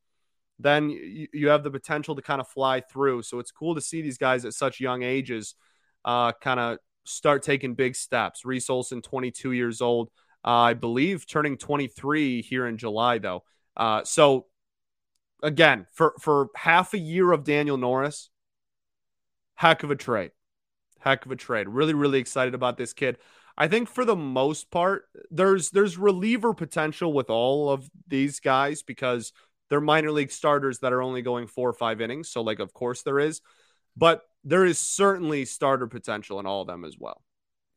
[0.58, 3.22] then you, you have the potential to kind of fly through.
[3.22, 5.54] So it's cool to see these guys at such young ages
[6.04, 8.44] uh, kind of start taking big steps.
[8.44, 10.10] Reese Olson, 22 years old,
[10.44, 13.44] uh, I believe, turning 23 here in July, though.
[13.76, 14.46] Uh, so
[15.42, 18.30] again, for, for half a year of Daniel Norris,
[19.54, 20.32] heck of a trade.
[21.00, 21.68] Heck of a trade.
[21.68, 23.18] Really, really excited about this kid.
[23.60, 28.84] I think for the most part, there's there's reliever potential with all of these guys
[28.84, 29.32] because
[29.68, 32.28] they're minor league starters that are only going four or five innings.
[32.28, 33.42] So, like, of course there is,
[33.96, 37.20] but there is certainly starter potential in all of them as well.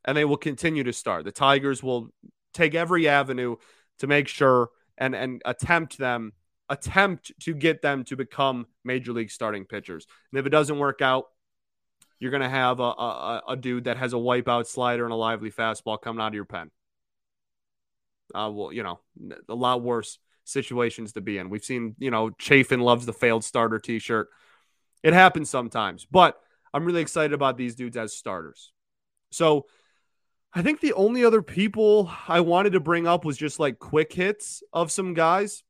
[0.06, 1.26] And they will continue to start.
[1.26, 2.10] The Tigers will
[2.54, 3.56] take every avenue
[4.00, 6.34] to make sure and and attempt them
[6.70, 10.06] attempt to get them to become major league starting pitchers.
[10.32, 11.26] And if it doesn't work out,
[12.22, 15.16] you're going to have a, a, a, dude that has a wipeout slider and a
[15.16, 16.70] lively fastball coming out of your pen.
[18.34, 19.00] Uh, well, you know,
[19.50, 21.50] a lot worse situations to be in.
[21.50, 24.30] We've seen, you know, Chafin loves the failed starter t shirt.
[25.02, 26.40] It happens sometimes, but
[26.72, 28.72] I'm really excited about these dudes as starters.
[29.32, 29.66] So
[30.54, 34.14] I think the only other people I wanted to bring up was just like quick
[34.14, 35.64] hits of some guys.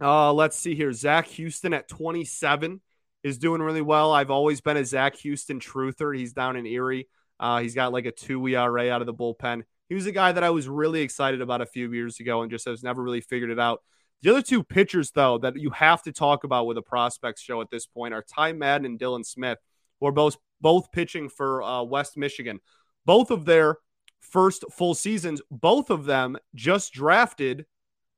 [0.00, 0.92] Uh, let's see here.
[0.92, 2.80] Zach Houston at 27
[3.24, 4.12] is doing really well.
[4.12, 6.16] I've always been a Zach Houston truther.
[6.16, 7.08] He's down in Erie.
[7.40, 9.62] Uh, he's got like a two ERA out of the bullpen.
[9.88, 12.50] He was a guy that I was really excited about a few years ago and
[12.50, 13.82] just has never really figured it out.
[14.22, 17.60] The other two pitchers, though, that you have to talk about with a prospects show
[17.60, 19.58] at this point are Ty Madden and Dylan Smith,
[20.00, 22.60] who are both both pitching for uh, West Michigan.
[23.04, 23.78] Both of their
[24.20, 27.66] first full seasons, both of them just drafted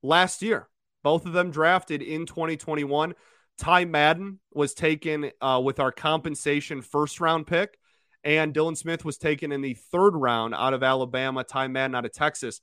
[0.03, 0.69] last year.
[1.03, 3.14] Both of them drafted in 2021.
[3.59, 7.79] Ty Madden was taken uh, with our compensation first round pick,
[8.25, 11.45] and Dylan Smith was taken in the third round out of Alabama.
[11.45, 12.61] Ty Madden out of Texas.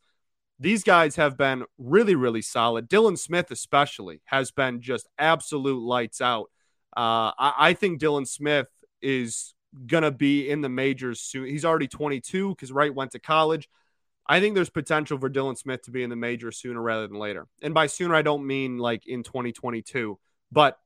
[0.60, 2.90] These guys have been really, really solid.
[2.90, 6.52] Dylan Smith, especially, has been just absolute lights out.
[6.96, 8.68] Uh, I, I think Dylan Smith
[9.02, 9.56] is
[9.88, 11.48] going to be in the majors soon.
[11.48, 13.68] He's already 22 because Wright went to college.
[14.28, 17.18] I think there's potential for Dylan Smith to be in the majors sooner rather than
[17.18, 17.48] later.
[17.62, 20.18] And by sooner, I don't mean like in 2022,
[20.52, 20.78] but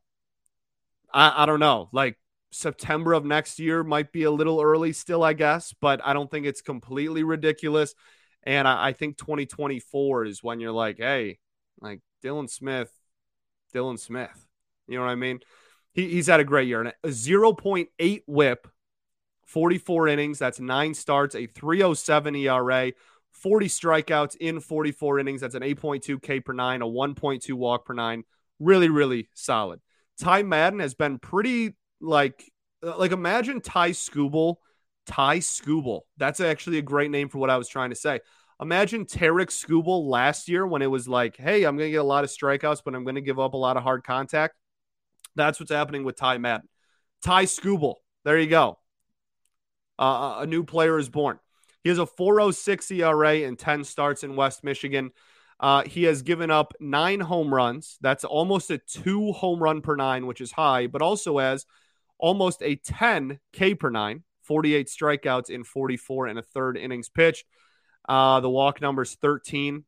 [1.17, 1.89] I, I don't know.
[1.91, 2.17] Like
[2.51, 6.29] September of next year might be a little early still, I guess, but I don't
[6.29, 7.95] think it's completely ridiculous.
[8.43, 11.39] And I, I think 2024 is when you're like, hey,
[11.81, 12.91] like Dylan Smith,
[13.73, 14.45] Dylan Smith.
[14.87, 15.39] You know what I mean?
[15.91, 16.81] He, he's had a great year.
[16.81, 18.67] And a 0.8 whip
[19.45, 20.37] 44 innings.
[20.37, 22.91] That's nine starts, a 307 ERA,
[23.31, 25.41] 40 strikeouts in 44 innings.
[25.41, 28.23] That's an 8.2 K per nine, a 1.2 walk per nine.
[28.59, 29.79] Really, really solid.
[30.21, 32.43] Ty Madden has been pretty like,
[32.83, 34.55] uh, like imagine Ty Skubal.
[35.05, 36.01] Ty Skubal.
[36.17, 38.19] That's actually a great name for what I was trying to say.
[38.61, 42.03] Imagine Tarik Skubal last year when it was like, hey, I'm going to get a
[42.03, 44.55] lot of strikeouts, but I'm going to give up a lot of hard contact.
[45.35, 46.67] That's what's happening with Ty Madden.
[47.21, 47.95] Ty Skubal.
[48.25, 48.79] There you go.
[49.99, 51.39] Uh, a new player is born.
[51.83, 55.11] He has a 406 ERA and 10 starts in West Michigan.
[55.59, 57.97] Uh, he has given up nine home runs.
[58.01, 61.65] That's almost a two home run per nine, which is high, but also has
[62.19, 67.45] almost a 10 K per nine, 48 strikeouts in 44 and a third innings pitched.
[68.07, 69.83] Uh, the walk number is 13.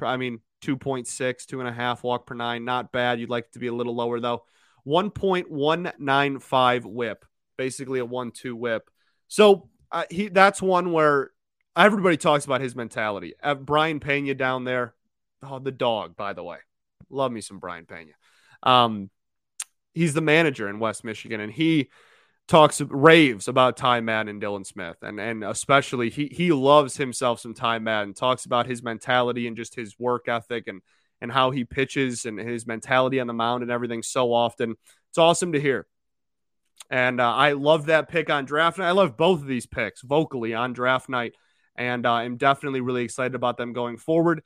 [0.00, 2.64] I mean, 2.6, two and a half walk per nine.
[2.64, 3.20] Not bad.
[3.20, 4.44] You'd like it to be a little lower, though.
[4.86, 7.24] 1.195 whip,
[7.56, 8.88] basically a 1 2 whip.
[9.28, 11.31] So uh, he that's one where
[11.76, 13.34] everybody talks about his mentality.
[13.42, 14.94] Uh, Brayan Pena down there,
[15.42, 16.58] oh, the dog, by the way.
[17.10, 18.12] Love me some Brayan Pena.
[18.62, 19.10] Um,
[19.94, 21.90] he's the manager in West Michigan, and he
[22.48, 27.40] talks raves about Ty Madden and Dylan Smith, and and especially he he loves himself
[27.40, 28.14] some Ty Madden.
[28.14, 30.80] Talks about his mentality and just his work ethic and
[31.20, 34.74] and how he pitches and his mentality on the mound and everything so often.
[35.10, 35.86] It's awesome to hear.
[36.90, 38.88] And uh, I love that pick on draft night.
[38.88, 41.34] I love both of these picks vocally on draft night.
[41.76, 44.42] And uh, I'm definitely really excited about them going forward.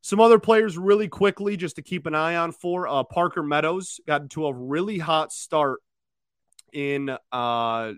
[0.00, 4.00] Some other players, really quickly, just to keep an eye on for uh, Parker Meadows
[4.06, 5.80] got into a really hot start
[6.72, 7.92] in uh,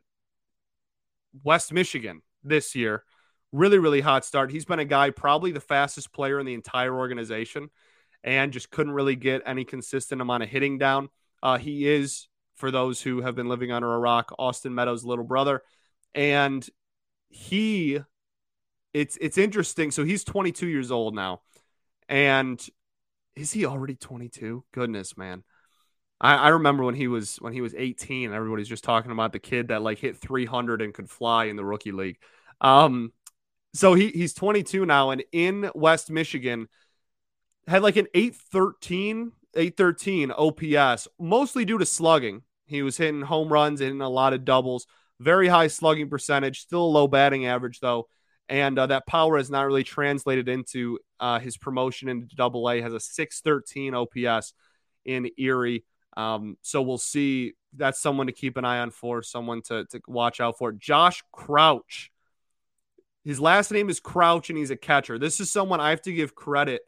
[1.42, 3.04] West Michigan this year.
[3.52, 4.50] Really, really hot start.
[4.50, 7.70] He's been a guy, probably the fastest player in the entire organization,
[8.22, 11.08] and just couldn't really get any consistent amount of hitting down.
[11.42, 15.24] Uh, he is for those who have been living under a rock, Austin Meadows' little
[15.24, 15.62] brother.
[16.14, 16.66] And
[17.28, 18.00] he
[18.94, 19.90] it's it's interesting.
[19.90, 21.42] So he's 22 years old now.
[22.08, 22.64] And
[23.36, 24.64] is he already 22?
[24.72, 25.42] Goodness, man.
[26.20, 29.40] I, I remember when he was when he was 18, everybody's just talking about the
[29.40, 32.18] kid that like hit 300 and could fly in the rookie league.
[32.60, 33.12] Um,
[33.74, 36.68] so he he's 22 now, and in West Michigan,
[37.66, 42.42] had like an 813 813 OPS, mostly due to slugging.
[42.66, 44.86] He was hitting home runs and a lot of doubles.
[45.20, 48.08] Very high slugging percentage, still a low batting average, though.
[48.48, 52.80] And uh, that power has not really translated into uh, his promotion into double A,
[52.80, 54.52] has a 613 OPS
[55.04, 55.84] in Erie.
[56.16, 57.54] Um, so we'll see.
[57.76, 60.72] That's someone to keep an eye on for, someone to, to watch out for.
[60.72, 62.10] Josh Crouch.
[63.24, 65.18] His last name is Crouch, and he's a catcher.
[65.18, 66.82] This is someone I have to give credit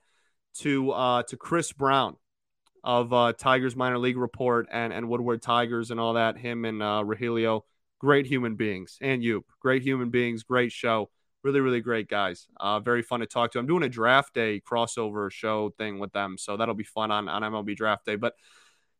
[0.58, 2.16] to uh, to Chris Brown
[2.84, 6.36] of uh, Tigers minor league report and and Woodward Tigers and all that.
[6.36, 7.02] Him and uh,
[7.98, 11.10] great human beings, and you, great human beings, great show.
[11.46, 12.48] Really, really great guys.
[12.58, 13.60] Uh, very fun to talk to.
[13.60, 17.28] I'm doing a draft day crossover show thing with them, so that'll be fun on
[17.28, 18.16] on MLB draft day.
[18.16, 18.34] But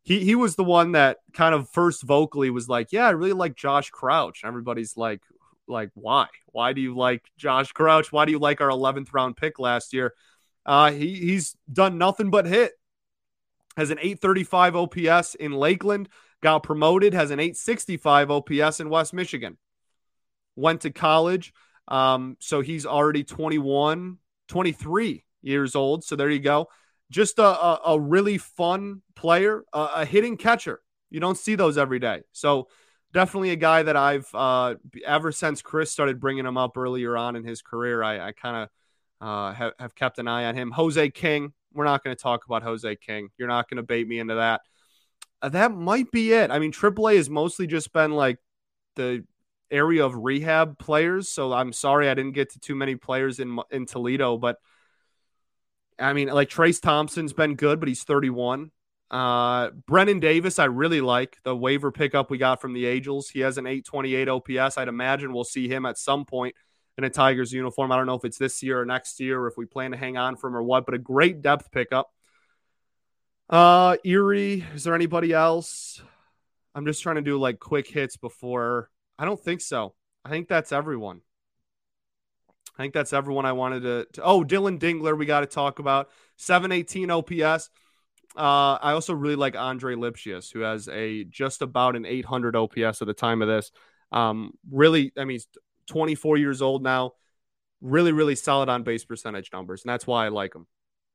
[0.05, 3.33] he he was the one that kind of first vocally was like, "Yeah, I really
[3.33, 5.23] like Josh Crouch." Everybody's like,
[5.67, 6.29] like, why?
[6.53, 8.13] Why do you like Josh Crouch?
[8.13, 10.15] Why do you like our 11th round pick last year?
[10.65, 12.75] Uh, he he's done nothing but hit
[13.77, 16.09] has an 835 OPS in Lakeland,
[16.41, 19.59] got promoted, has an 865 OPS in West Michigan.
[20.55, 21.53] Went to college.
[21.89, 24.19] Um, so he's already 21,
[24.49, 26.05] 23 years old.
[26.05, 26.69] So there you go.
[27.11, 30.81] just a, a, a really fun player, a, a, hitting catcher.
[31.11, 32.23] You don't see those every day.
[32.33, 32.69] So
[33.13, 34.75] definitely a guy that I've uh,
[35.05, 38.57] ever since Chris started bringing him up earlier on in his career, I, I kind
[38.57, 38.69] of
[39.27, 40.71] uh, have, have kept an eye on him.
[40.73, 41.53] Jose King.
[41.73, 43.29] We're not going to talk about Jose King.
[43.39, 44.63] You're not going to bait me into that.
[45.43, 46.51] Uh, that might be it.
[46.51, 48.39] I mean, AAA has mostly just been like
[48.97, 49.25] the
[49.71, 51.29] area of rehab players.
[51.29, 54.59] So I'm sorry I didn't get to too many players in in Toledo, but
[55.99, 58.71] I mean, like Trayce Thompson's been good, but he's 31.
[59.11, 63.29] Uh, Brendon Davis, I really like the waiver pickup we got from the Angels.
[63.29, 64.79] He has an 828 OPS.
[64.79, 66.55] I'd imagine we'll see him at some point
[66.99, 67.93] in a Tigers uniform.
[67.93, 69.97] I don't know if it's this year or next year, or if we plan to
[69.97, 72.11] hang on for him or what, but a great depth pickup.
[73.49, 76.03] Uh, Erie, is there anybody else?
[76.75, 78.91] I'm just trying to do like quick hits before.
[79.19, 79.95] I don't think so.
[80.25, 81.21] I think that's everyone.
[82.79, 84.07] I think that's everyone I wanted to.
[84.15, 87.71] to oh, Dillon Dingler, we got to talk about 718 OPS.
[88.37, 93.01] Uh, I also really like Andre Lipcius, who has a just about an 800 OPS
[93.01, 93.71] at the time of this.
[94.13, 95.41] Um, really, I mean,
[95.87, 97.13] 24 years old now.
[97.81, 100.67] Really, really solid on base percentage numbers, and that's why I like him.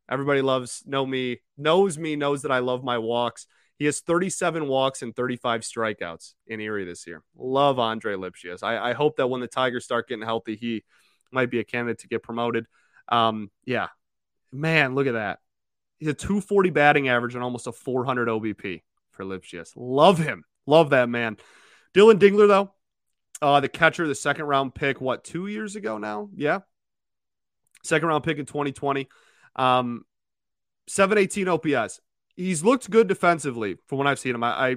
[0.09, 3.47] Everybody loves know me, knows me, knows that I love my walks.
[3.81, 7.23] He has 37 walks and 35 strikeouts in Erie this year.
[7.35, 8.61] Love Andre Lipcius.
[8.61, 10.83] I, I hope that when the Tigers start getting healthy, he
[11.31, 12.67] might be a candidate to get promoted.
[13.07, 13.87] Um, yeah,
[14.51, 15.39] man, look at that.
[15.97, 19.71] He's a 240 batting average and almost a 400 OBP for Lipcius.
[19.75, 20.43] Love him.
[20.67, 21.37] Love that man.
[21.95, 22.71] Dillon Dingler, though,
[23.41, 26.29] uh, the catcher, the second round pick, what, two years ago now?
[26.35, 26.59] Yeah.
[27.83, 29.09] Second round pick in 2020.
[29.55, 30.05] Um,
[30.87, 31.99] 718 OPS.
[32.35, 34.43] He's looked good defensively from what I've seen him.
[34.43, 34.75] I, I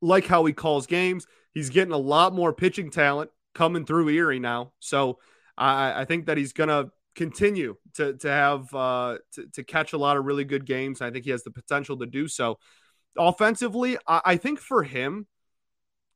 [0.00, 1.26] like how he calls games.
[1.52, 4.72] He's getting a lot more pitching talent coming through Erie now.
[4.78, 5.18] So
[5.56, 9.92] I, I think that he's going to continue to to have uh, to, to catch
[9.94, 11.00] a lot of really good games.
[11.00, 12.58] I think he has the potential to do so.
[13.18, 15.26] Offensively, I, I think for him,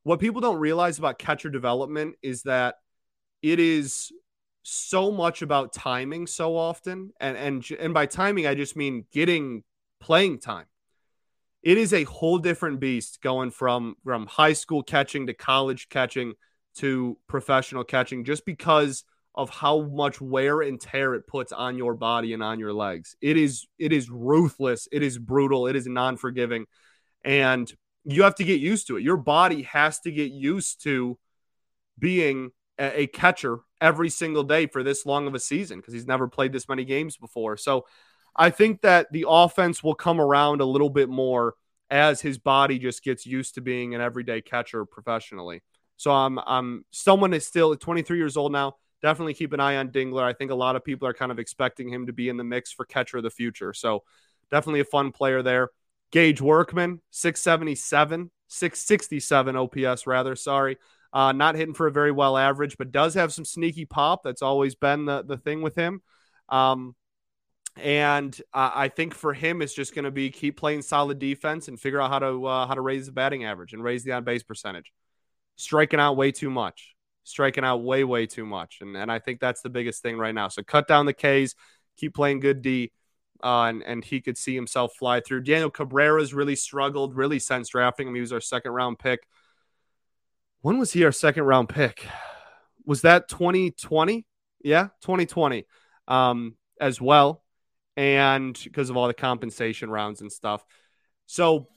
[0.03, 2.77] what people don't realize about catcher development is that
[3.43, 4.13] it is
[4.63, 9.65] so much about timing so often and and and by timing I just mean getting
[10.01, 10.67] playing time.
[11.63, 16.35] It is a whole different beast going from from high school catching to college catching
[16.77, 21.95] to professional catching just because of how much wear and tear it puts on your
[21.95, 23.15] body and on your legs.
[23.21, 26.67] It is it is ruthless, it is brutal, it is non-forgiving
[27.25, 27.71] and
[28.05, 29.03] you have to get used to it.
[29.03, 31.19] Your body has to get used to
[31.99, 36.27] being a, catcher every single day for this long of a season because he's never
[36.27, 37.59] played this many games before.
[37.59, 37.87] So
[38.37, 41.55] I think that the offense will come around a little bit more
[41.91, 45.63] as his body just gets used to being an everyday catcher professionally.
[45.97, 49.91] So I'm I'm someone is still 23 years old now definitely keep an eye on
[49.91, 50.23] Dingler.
[50.23, 52.45] I think a lot of people are kind of expecting him to be in the
[52.45, 53.73] mix for catcher of the future.
[53.73, 54.05] So
[54.51, 55.71] definitely a fun player there.
[56.13, 60.37] Gage Workman, 677, 667 OPS, rather.
[60.37, 60.77] Sorry.
[61.13, 64.23] Uh, not hitting for a very well average, but does have some sneaky pop.
[64.23, 66.03] That's always been the, the thing with him.
[66.49, 66.95] Um,
[67.77, 71.69] and uh, I think for him, it's just going to be keep playing solid defense
[71.69, 74.13] and figure out how to uh, how to raise the batting average and raise the
[74.13, 74.93] on base percentage.
[75.57, 76.95] Striking out way too much
[77.31, 78.79] striking out way, way too much.
[78.81, 80.49] And, and I think that's the biggest thing right now.
[80.49, 81.55] So cut down the Ks,
[81.97, 82.93] keep playing good D,
[83.43, 85.43] uh, and, and he could see himself fly through.
[85.43, 88.15] Daniel Cabrera's really struggled, really since drafting him.
[88.15, 89.21] He was our second round pick.
[90.61, 92.07] When was he our second round pick?
[92.85, 94.27] Was that 2020?
[94.63, 95.65] Yeah, 2020
[96.07, 97.43] um, as well.
[98.01, 100.65] And because of all the compensation rounds and stuff.
[101.27, 101.69] So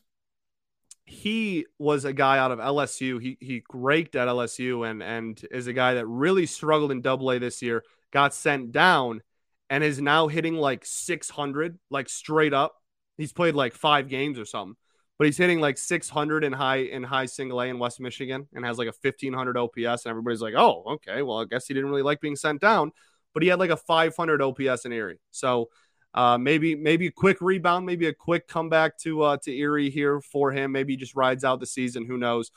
[1.04, 3.22] he was a guy out of LSU.
[3.22, 7.30] He he raked at LSU and and is a guy that really struggled in Double
[7.30, 7.84] A this year.
[8.14, 9.22] Got sent down
[9.70, 12.74] and is now hitting like 600, like straight up.
[13.18, 14.78] He's played like five games or something,
[15.18, 18.64] but he's hitting like 600 in high in high single A in West Michigan and
[18.64, 20.06] has like a 1500 OPS.
[20.06, 22.94] And everybody's like, oh, okay, well I guess he didn't really like being sent down,
[23.34, 25.20] but he had like a 500 OPS in Erie.
[25.32, 25.68] So
[26.14, 30.22] uh, maybe maybe a quick rebound, maybe a quick comeback to uh, to Erie here
[30.22, 30.72] for him.
[30.72, 32.06] Maybe he just rides out the season.
[32.06, 32.52] Who knows?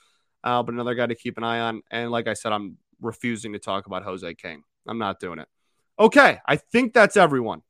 [0.45, 1.83] Uh, but another guy to keep an eye on.
[1.91, 4.63] And like I said, I'm refusing to talk about Jose King.
[4.87, 5.49] I'm not doing it.
[5.99, 7.63] Okay, I think that's everyone.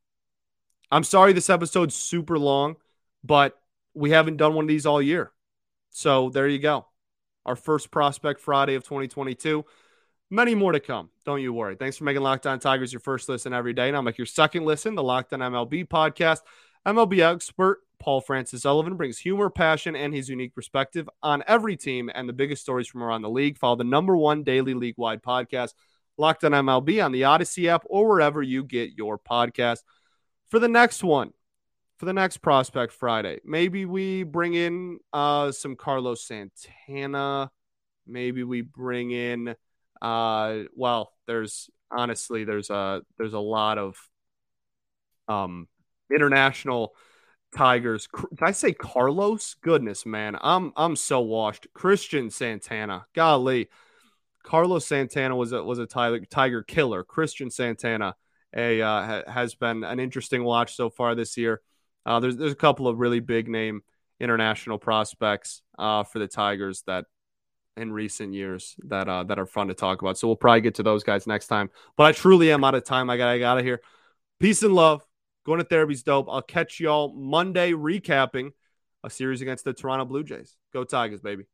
[0.90, 2.76] I'm sorry this episode's super long,
[3.24, 3.56] but
[3.94, 5.32] we haven't done one of these all year.
[5.90, 6.86] So there you go.
[7.44, 9.64] Our first prospect Friday of 2022.
[10.28, 11.10] Many more to come.
[11.24, 11.76] Don't you worry.
[11.76, 13.92] Thanks for making Locked On Tigers your first listen every day.
[13.92, 16.40] Now make your second listen, the Locked On MLB podcast.
[16.84, 22.10] MLB expert Paul Francis Sullivan brings humor, passion, and his unique perspective on every team
[22.14, 23.58] and the biggest stories from around the league.
[23.58, 25.74] Follow the number one daily league wide podcast,
[26.18, 29.80] Locked On MLB, on the Odyssey app or wherever you get your podcast.
[30.48, 31.32] For the next one,
[31.98, 37.50] for the next prospect Friday, maybe we bring in uh, some Carlos Santana.
[38.06, 39.56] Maybe we bring in
[40.06, 43.96] uh, well, there's honestly there's a there's a lot of
[45.26, 45.66] um
[46.14, 46.94] international
[47.56, 48.06] Tigers.
[48.30, 49.54] Did I say Carlos?
[49.54, 51.66] Goodness, man, I'm I'm so washed.
[51.76, 53.68] Cristian Santana, golly,
[54.44, 57.02] Carlos Santana was a was a Tiger Tiger killer.
[57.02, 58.14] Cristian Santana,
[58.54, 61.60] a uh, has been an interesting watch so far this year.
[62.04, 63.80] Uh, there's there's a couple of really big name
[64.20, 67.06] international prospects uh, for the Tigers that
[67.76, 70.18] in recent years that uh, that are fun to talk about.
[70.18, 71.70] So we'll probably get to those guys next time.
[71.96, 73.10] But I truly am out of time.
[73.10, 73.80] I got I got to hear.
[74.40, 75.02] Peace and love.
[75.44, 76.26] Going to therapy's dope.
[76.28, 78.50] I'll catch y'all Monday recapping
[79.04, 80.56] a series against the Toronto Blue Jays.
[80.72, 81.44] Go Tigers, baby.